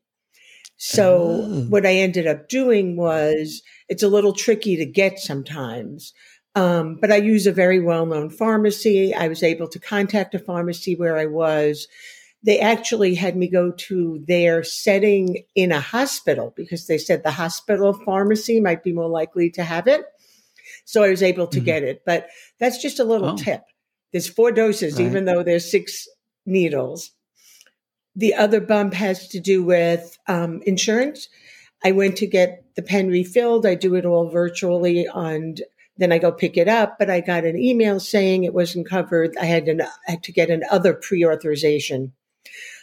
So 0.76 1.42
oh. 1.44 1.66
what 1.68 1.86
I 1.86 1.94
ended 1.94 2.26
up 2.26 2.48
doing 2.48 2.96
was 2.96 3.62
it's 3.88 4.02
a 4.02 4.08
little 4.08 4.32
tricky 4.32 4.76
to 4.76 4.84
get 4.84 5.18
sometimes. 5.18 6.12
Um, 6.56 6.96
but 6.98 7.12
I 7.12 7.16
use 7.16 7.46
a 7.46 7.52
very 7.52 7.80
well 7.80 8.06
known 8.06 8.30
pharmacy. 8.30 9.14
I 9.14 9.28
was 9.28 9.42
able 9.42 9.68
to 9.68 9.78
contact 9.78 10.34
a 10.34 10.38
pharmacy 10.38 10.96
where 10.96 11.16
I 11.18 11.26
was. 11.26 11.86
They 12.42 12.60
actually 12.60 13.14
had 13.14 13.36
me 13.36 13.48
go 13.48 13.72
to 13.72 14.24
their 14.26 14.64
setting 14.64 15.44
in 15.54 15.70
a 15.70 15.80
hospital 15.80 16.54
because 16.56 16.86
they 16.86 16.96
said 16.96 17.22
the 17.22 17.30
hospital 17.32 17.92
pharmacy 17.92 18.60
might 18.60 18.82
be 18.82 18.92
more 18.92 19.08
likely 19.08 19.50
to 19.50 19.64
have 19.64 19.86
it. 19.86 20.06
So 20.86 21.02
I 21.02 21.10
was 21.10 21.22
able 21.22 21.46
to 21.48 21.58
mm-hmm. 21.58 21.66
get 21.66 21.82
it. 21.82 22.02
But 22.06 22.28
that's 22.58 22.80
just 22.80 23.00
a 23.00 23.04
little 23.04 23.30
oh. 23.30 23.36
tip. 23.36 23.62
There's 24.12 24.28
four 24.28 24.50
doses, 24.50 24.94
right. 24.94 25.06
even 25.06 25.26
though 25.26 25.42
there's 25.42 25.70
six 25.70 26.08
needles. 26.46 27.10
The 28.14 28.34
other 28.34 28.60
bump 28.60 28.94
has 28.94 29.28
to 29.28 29.40
do 29.40 29.62
with 29.62 30.16
um, 30.26 30.62
insurance. 30.64 31.28
I 31.84 31.92
went 31.92 32.16
to 32.18 32.26
get 32.26 32.64
the 32.76 32.82
pen 32.82 33.08
refilled. 33.08 33.66
I 33.66 33.74
do 33.74 33.94
it 33.94 34.06
all 34.06 34.30
virtually 34.30 35.06
and 35.12 35.60
then 35.98 36.12
I 36.12 36.18
go 36.18 36.32
pick 36.32 36.56
it 36.56 36.68
up, 36.68 36.98
but 36.98 37.10
I 37.10 37.20
got 37.20 37.44
an 37.44 37.56
email 37.58 38.00
saying 38.00 38.44
it 38.44 38.54
wasn't 38.54 38.88
covered. 38.88 39.36
I 39.40 39.46
had, 39.46 39.68
an, 39.68 39.82
I 39.82 40.10
had 40.10 40.22
to 40.24 40.32
get 40.32 40.50
another 40.50 40.94
pre-authorization. 40.94 42.12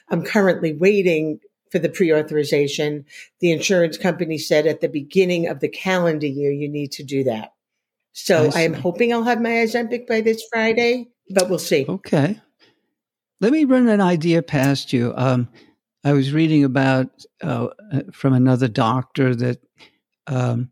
I'm 0.09 0.23
currently 0.23 0.73
waiting 0.73 1.39
for 1.71 1.79
the 1.79 1.89
pre-authorization. 1.89 3.05
The 3.39 3.51
insurance 3.51 3.97
company 3.97 4.37
said 4.37 4.67
at 4.67 4.81
the 4.81 4.89
beginning 4.89 5.47
of 5.47 5.59
the 5.59 5.69
calendar 5.69 6.27
year, 6.27 6.51
you 6.51 6.69
need 6.69 6.91
to 6.93 7.03
do 7.03 7.23
that. 7.25 7.53
So 8.13 8.51
I, 8.53 8.59
I 8.59 8.61
am 8.61 8.73
hoping 8.73 9.11
I'll 9.11 9.23
have 9.23 9.41
my 9.41 9.49
Ozempic 9.49 10.07
by 10.07 10.21
this 10.21 10.43
Friday, 10.51 11.09
but 11.31 11.49
we'll 11.49 11.59
see. 11.59 11.85
Okay. 11.87 12.39
Let 13.41 13.51
me 13.51 13.65
run 13.65 13.89
an 13.89 14.01
idea 14.01 14.41
past 14.41 14.93
you. 14.93 15.13
Um, 15.17 15.49
I 16.03 16.13
was 16.13 16.31
reading 16.31 16.63
about 16.63 17.25
uh, 17.41 17.69
from 18.11 18.33
another 18.33 18.67
doctor 18.67 19.35
that 19.35 19.59
um, 20.27 20.71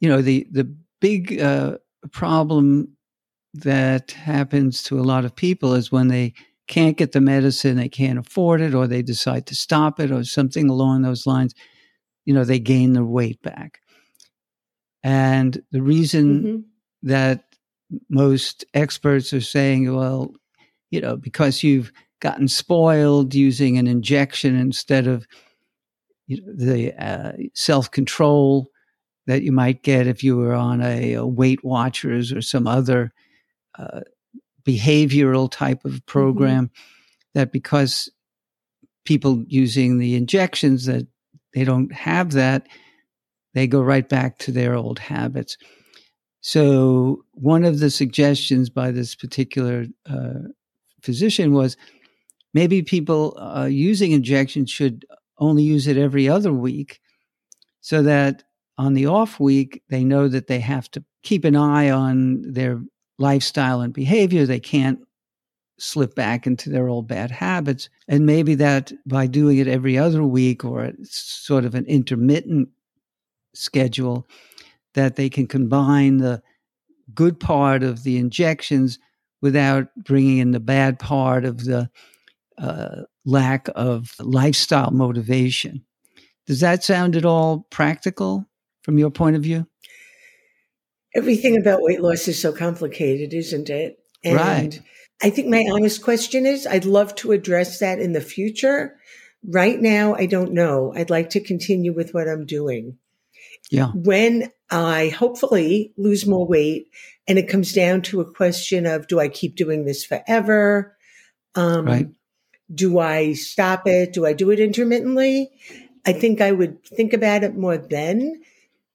you 0.00 0.08
know 0.08 0.20
the 0.20 0.46
the 0.50 0.74
big 1.02 1.40
uh, 1.40 1.76
problem 2.12 2.96
that 3.54 4.12
happens 4.12 4.82
to 4.84 4.98
a 4.98 5.02
lot 5.02 5.24
of 5.26 5.36
people 5.36 5.74
is 5.74 5.92
when 5.92 6.08
they 6.08 6.32
can't 6.68 6.96
get 6.96 7.12
the 7.12 7.20
medicine, 7.20 7.76
they 7.76 7.88
can't 7.88 8.20
afford 8.20 8.60
it, 8.60 8.72
or 8.72 8.86
they 8.86 9.02
decide 9.02 9.46
to 9.48 9.54
stop 9.54 10.00
it, 10.00 10.10
or 10.10 10.24
something 10.24 10.70
along 10.70 11.02
those 11.02 11.26
lines. 11.26 11.54
You 12.24 12.32
know, 12.32 12.44
they 12.44 12.60
gain 12.60 12.92
their 12.92 13.04
weight 13.04 13.42
back. 13.42 13.80
And 15.02 15.60
the 15.72 15.82
reason 15.82 16.42
mm-hmm. 16.42 17.08
that 17.08 17.44
most 18.08 18.64
experts 18.72 19.32
are 19.32 19.40
saying, 19.40 19.92
well, 19.92 20.32
you 20.92 21.00
know, 21.00 21.16
because 21.16 21.64
you've 21.64 21.92
gotten 22.20 22.46
spoiled 22.46 23.34
using 23.34 23.76
an 23.76 23.88
injection 23.88 24.56
instead 24.56 25.08
of 25.08 25.26
you 26.28 26.40
know, 26.40 26.52
the 26.54 26.94
uh, 27.04 27.32
self 27.54 27.90
control 27.90 28.71
that 29.26 29.42
you 29.42 29.52
might 29.52 29.82
get 29.82 30.06
if 30.06 30.24
you 30.24 30.36
were 30.36 30.54
on 30.54 30.80
a, 30.80 31.14
a 31.14 31.26
Weight 31.26 31.64
Watchers 31.64 32.32
or 32.32 32.42
some 32.42 32.66
other 32.66 33.12
uh, 33.78 34.00
behavioral 34.64 35.50
type 35.50 35.84
of 35.84 35.92
mm-hmm. 35.92 36.04
program, 36.06 36.66
mm-hmm. 36.66 37.28
that 37.34 37.52
because 37.52 38.10
people 39.04 39.44
using 39.46 39.98
the 39.98 40.14
injections 40.14 40.86
that 40.86 41.06
they 41.54 41.64
don't 41.64 41.92
have 41.92 42.32
that 42.32 42.66
they 43.54 43.66
go 43.66 43.80
right 43.82 44.08
back 44.08 44.38
to 44.38 44.52
their 44.52 44.74
old 44.74 44.98
habits. 44.98 45.56
So, 46.40 47.24
one 47.32 47.64
of 47.64 47.78
the 47.78 47.90
suggestions 47.90 48.68
by 48.70 48.90
this 48.90 49.14
particular 49.14 49.86
uh, 50.08 50.48
physician 51.02 51.52
was 51.52 51.76
maybe 52.52 52.82
people 52.82 53.36
uh, 53.38 53.66
using 53.66 54.12
injections 54.12 54.70
should 54.70 55.04
only 55.38 55.62
use 55.62 55.86
it 55.86 55.96
every 55.96 56.28
other 56.28 56.52
week 56.52 57.00
so 57.80 58.02
that 58.02 58.42
on 58.82 58.94
the 58.94 59.06
off 59.06 59.38
week, 59.38 59.80
they 59.88 60.02
know 60.02 60.26
that 60.26 60.48
they 60.48 60.58
have 60.58 60.90
to 60.90 61.04
keep 61.22 61.44
an 61.44 61.54
eye 61.54 61.88
on 61.90 62.42
their 62.42 62.82
lifestyle 63.18 63.80
and 63.80 63.94
behavior. 63.94 64.44
They 64.44 64.58
can't 64.58 64.98
slip 65.78 66.16
back 66.16 66.48
into 66.48 66.68
their 66.68 66.88
old 66.88 67.06
bad 67.06 67.30
habits. 67.30 67.88
And 68.08 68.26
maybe 68.26 68.56
that 68.56 68.92
by 69.06 69.28
doing 69.28 69.58
it 69.58 69.68
every 69.68 69.96
other 69.96 70.24
week 70.24 70.64
or 70.64 70.92
sort 71.04 71.64
of 71.64 71.76
an 71.76 71.86
intermittent 71.86 72.70
schedule 73.54 74.26
that 74.94 75.14
they 75.14 75.30
can 75.30 75.46
combine 75.46 76.16
the 76.16 76.42
good 77.14 77.38
part 77.38 77.84
of 77.84 78.02
the 78.02 78.18
injections 78.18 78.98
without 79.40 79.88
bringing 79.96 80.38
in 80.38 80.50
the 80.50 80.60
bad 80.60 80.98
part 80.98 81.44
of 81.44 81.64
the 81.64 81.88
uh, 82.58 83.02
lack 83.24 83.68
of 83.76 84.14
lifestyle 84.18 84.90
motivation. 84.90 85.84
Does 86.46 86.60
that 86.60 86.82
sound 86.82 87.14
at 87.14 87.24
all 87.24 87.66
practical 87.70 88.46
from 88.82 88.98
your 88.98 89.10
point 89.10 89.36
of 89.36 89.42
view? 89.42 89.66
Everything 91.14 91.56
about 91.56 91.82
weight 91.82 92.00
loss 92.00 92.28
is 92.28 92.40
so 92.40 92.52
complicated, 92.52 93.34
isn't 93.34 93.68
it? 93.68 93.98
And 94.24 94.36
right. 94.36 94.80
I 95.22 95.30
think 95.30 95.48
my 95.48 95.64
honest 95.72 96.02
question 96.02 96.46
is 96.46 96.66
I'd 96.66 96.84
love 96.84 97.14
to 97.16 97.32
address 97.32 97.78
that 97.80 97.98
in 97.98 98.12
the 98.12 98.20
future. 98.20 98.96
Right 99.44 99.80
now, 99.80 100.14
I 100.14 100.26
don't 100.26 100.52
know. 100.52 100.92
I'd 100.94 101.10
like 101.10 101.30
to 101.30 101.40
continue 101.40 101.92
with 101.92 102.14
what 102.14 102.28
I'm 102.28 102.46
doing. 102.46 102.98
Yeah. 103.70 103.88
When 103.94 104.50
I 104.70 105.08
hopefully 105.08 105.92
lose 105.96 106.26
more 106.26 106.46
weight 106.46 106.88
and 107.28 107.38
it 107.38 107.48
comes 107.48 107.72
down 107.72 108.02
to 108.02 108.20
a 108.20 108.32
question 108.32 108.86
of 108.86 109.06
do 109.06 109.20
I 109.20 109.28
keep 109.28 109.56
doing 109.56 109.84
this 109.84 110.04
forever? 110.04 110.96
Um, 111.54 111.86
right. 111.86 112.08
Do 112.72 112.98
I 112.98 113.34
stop 113.34 113.86
it? 113.86 114.12
Do 114.12 114.24
I 114.24 114.32
do 114.32 114.50
it 114.50 114.60
intermittently? 114.60 115.50
I 116.06 116.12
think 116.12 116.40
I 116.40 116.52
would 116.52 116.84
think 116.84 117.12
about 117.12 117.44
it 117.44 117.56
more 117.56 117.76
then. 117.76 118.42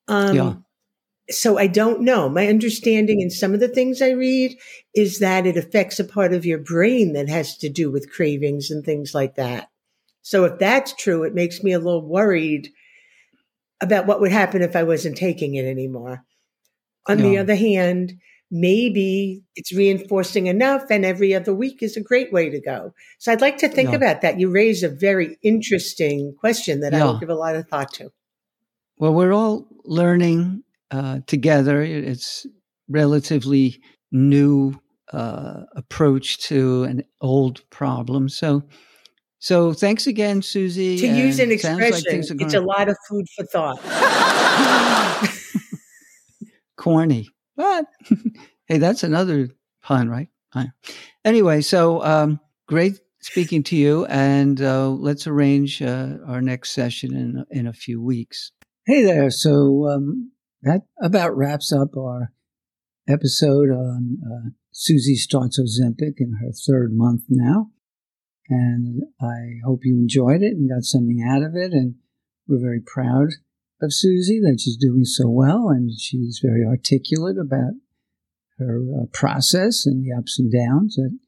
Um, 0.07 0.35
yeah. 0.35 0.53
So 1.29 1.57
I 1.57 1.67
don't 1.67 2.01
know. 2.01 2.29
My 2.29 2.47
understanding 2.47 3.19
in 3.19 3.29
some 3.29 3.53
of 3.53 3.59
the 3.59 3.67
things 3.67 4.01
I 4.01 4.11
read 4.11 4.57
is 4.95 5.19
that 5.19 5.45
it 5.45 5.57
affects 5.57 5.99
a 5.99 6.05
part 6.05 6.33
of 6.33 6.45
your 6.45 6.57
brain 6.57 7.13
that 7.13 7.27
has 7.27 7.57
to 7.57 7.69
do 7.69 7.91
with 7.91 8.11
cravings 8.11 8.71
and 8.71 8.83
things 8.83 9.13
like 9.13 9.35
that. 9.35 9.69
So 10.21 10.45
if 10.45 10.57
that's 10.57 10.93
true, 10.93 11.23
it 11.23 11.33
makes 11.33 11.63
me 11.63 11.73
a 11.73 11.79
little 11.79 12.05
worried 12.05 12.69
about 13.81 14.07
what 14.07 14.21
would 14.21 14.31
happen 14.31 14.61
if 14.61 14.75
I 14.75 14.83
wasn't 14.83 15.17
taking 15.17 15.55
it 15.55 15.65
anymore. 15.65 16.23
On 17.07 17.17
the 17.17 17.37
other 17.37 17.55
hand, 17.55 18.19
maybe 18.51 19.43
it's 19.55 19.73
reinforcing 19.73 20.47
enough 20.47 20.83
and 20.89 21.05
every 21.05 21.33
other 21.33 21.53
week 21.53 21.81
is 21.81 21.95
a 21.95 22.01
great 22.01 22.31
way 22.33 22.49
to 22.49 22.59
go. 22.59 22.93
So 23.19 23.31
I'd 23.31 23.41
like 23.41 23.57
to 23.59 23.69
think 23.69 23.89
yeah. 23.89 23.95
about 23.95 24.21
that. 24.21 24.39
You 24.39 24.49
raise 24.49 24.83
a 24.83 24.89
very 24.89 25.37
interesting 25.41 26.35
question 26.37 26.81
that 26.81 26.93
yeah. 26.93 27.03
I 27.03 27.05
will 27.05 27.19
give 27.19 27.29
a 27.29 27.35
lot 27.35 27.55
of 27.55 27.67
thought 27.67 27.93
to. 27.93 28.11
Well, 28.99 29.13
we're 29.13 29.33
all 29.33 29.67
learning 29.85 30.63
uh, 30.91 31.19
together. 31.27 31.81
It's 31.81 32.47
relatively 32.87 33.81
new 34.11 34.79
uh, 35.13 35.63
approach 35.75 36.39
to 36.39 36.83
an 36.83 37.03
old 37.21 37.67
problem. 37.69 38.29
So, 38.29 38.63
so 39.39 39.73
thanks 39.73 40.07
again, 40.07 40.41
Susie. 40.41 40.97
To 40.97 41.07
use 41.07 41.39
an 41.39 41.51
expression, 41.51 42.21
like 42.21 42.41
it's 42.41 42.53
a 42.53 42.61
lot 42.61 42.89
of 42.89 42.97
food 43.07 43.25
for 43.35 43.45
thought. 43.45 43.79
Corny, 46.77 47.29
but 47.55 47.85
hey, 48.65 48.77
that's 48.77 49.03
another 49.03 49.49
pun, 49.81 50.09
right? 50.09 50.29
Anyway, 51.23 51.61
so 51.61 52.03
um, 52.03 52.39
great 52.67 52.99
speaking 53.19 53.61
to 53.61 53.75
you, 53.75 54.05
and 54.05 54.61
uh, 54.61 54.89
let's 54.89 55.27
arrange 55.27 55.81
uh, 55.81 56.17
our 56.25 56.41
next 56.41 56.71
session 56.71 57.15
in 57.15 57.45
in 57.51 57.67
a 57.67 57.73
few 57.73 58.01
weeks. 58.01 58.51
Hey 58.87 59.03
there. 59.03 59.29
So 59.29 59.89
um, 59.89 60.31
that 60.61 60.83
about 61.01 61.35
wraps 61.35 61.73
up 61.73 61.97
our 61.97 62.31
episode 63.05 63.69
on 63.69 64.17
uh, 64.25 64.49
Susie 64.71 65.17
starts 65.17 65.59
Ozempic 65.59 66.13
in 66.19 66.37
her 66.39 66.53
third 66.53 66.93
month 66.93 67.23
now. 67.27 67.71
And 68.47 69.01
I 69.19 69.59
hope 69.65 69.81
you 69.83 69.95
enjoyed 69.95 70.41
it 70.41 70.53
and 70.53 70.69
got 70.69 70.83
something 70.83 71.21
out 71.21 71.43
of 71.43 71.53
it. 71.53 71.73
And 71.73 71.95
we're 72.47 72.61
very 72.61 72.79
proud 72.79 73.31
of 73.81 73.93
Susie 73.93 74.39
that 74.39 74.61
she's 74.61 74.77
doing 74.77 75.03
so 75.03 75.27
well 75.27 75.67
and 75.67 75.91
she's 75.99 76.39
very 76.41 76.63
articulate 76.65 77.35
about 77.37 77.73
her 78.57 78.79
uh, 79.01 79.05
process 79.11 79.85
and 79.85 80.01
the 80.01 80.17
ups 80.17 80.39
and 80.39 80.49
downs 80.49 80.95
that 80.95 81.19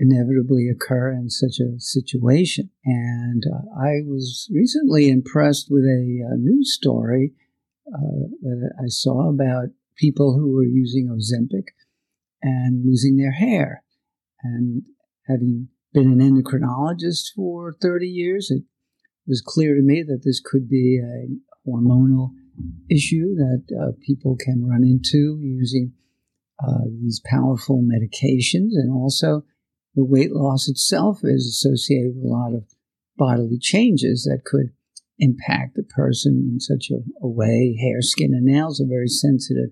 inevitably 0.00 0.68
occur 0.68 1.12
in 1.12 1.28
such 1.28 1.60
a 1.60 1.78
situation. 1.78 2.70
And 2.84 3.44
uh, 3.46 3.78
I 3.78 4.00
was 4.06 4.50
recently 4.52 5.10
impressed 5.10 5.68
with 5.70 5.84
a, 5.84 6.24
a 6.32 6.36
news 6.38 6.74
story 6.74 7.34
uh, 7.86 8.28
that 8.40 8.72
I 8.82 8.88
saw 8.88 9.28
about 9.28 9.68
people 9.96 10.34
who 10.34 10.52
were 10.54 10.64
using 10.64 11.08
Ozempic 11.08 11.68
and 12.42 12.84
losing 12.84 13.16
their 13.16 13.32
hair. 13.32 13.84
And 14.42 14.82
having 15.28 15.68
been 15.92 16.10
an 16.10 16.20
endocrinologist 16.20 17.34
for 17.36 17.74
30 17.82 18.06
years, 18.06 18.50
it 18.50 18.62
was 19.26 19.42
clear 19.44 19.74
to 19.74 19.82
me 19.82 20.02
that 20.02 20.22
this 20.24 20.40
could 20.42 20.68
be 20.68 20.98
a 20.98 21.68
hormonal 21.68 22.30
issue 22.90 23.34
that 23.34 23.64
uh, 23.78 23.92
people 24.00 24.36
can 24.38 24.66
run 24.66 24.82
into 24.82 25.38
using 25.42 25.92
uh, 26.66 26.84
these 27.00 27.20
powerful 27.24 27.82
medications. 27.82 28.72
And 28.72 28.90
also, 28.90 29.44
the 29.94 30.04
weight 30.04 30.32
loss 30.32 30.68
itself 30.68 31.20
is 31.24 31.46
associated 31.46 32.14
with 32.14 32.24
a 32.24 32.28
lot 32.28 32.54
of 32.54 32.64
bodily 33.16 33.58
changes 33.58 34.24
that 34.24 34.44
could 34.44 34.72
impact 35.18 35.74
the 35.74 35.82
person 35.82 36.48
in 36.50 36.60
such 36.60 36.90
a, 36.90 37.00
a 37.22 37.28
way. 37.28 37.76
Hair, 37.80 38.00
skin, 38.00 38.32
and 38.32 38.46
nails 38.46 38.80
are 38.80 38.88
very 38.88 39.08
sensitive 39.08 39.70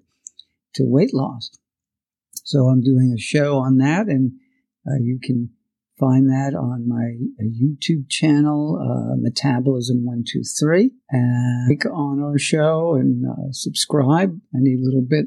to 0.74 0.84
weight 0.84 1.14
loss. 1.14 1.50
So 2.44 2.66
I'm 2.66 2.82
doing 2.82 3.14
a 3.14 3.20
show 3.20 3.56
on 3.58 3.78
that, 3.78 4.06
and 4.06 4.32
uh, 4.86 4.98
you 5.00 5.18
can 5.22 5.50
find 5.98 6.28
that 6.28 6.54
on 6.54 6.88
my 6.88 7.16
uh, 7.40 7.48
YouTube 7.48 8.08
channel, 8.08 8.78
uh, 8.80 9.16
Metabolism 9.18 10.04
One 10.04 10.24
Two 10.26 10.42
Three, 10.58 10.92
and 11.10 11.68
click 11.68 11.92
on 11.92 12.22
our 12.22 12.38
show 12.38 12.94
and 12.94 13.24
uh, 13.26 13.52
subscribe. 13.52 14.38
Any 14.54 14.76
little 14.78 15.02
bit 15.02 15.26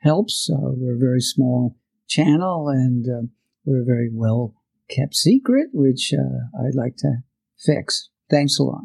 helps. 0.00 0.50
Uh, 0.52 0.72
we're 0.76 0.96
a 0.96 0.98
very 0.98 1.20
small 1.20 1.76
channel, 2.08 2.68
and 2.68 3.06
uh, 3.06 3.26
we're 3.68 3.82
a 3.82 3.84
very 3.84 4.08
well 4.12 4.54
kept 4.88 5.14
secret, 5.14 5.68
which 5.72 6.14
uh, 6.14 6.58
I'd 6.58 6.74
like 6.74 6.96
to 6.98 7.18
fix. 7.58 8.08
Thanks 8.30 8.58
a 8.58 8.62
lot. 8.62 8.84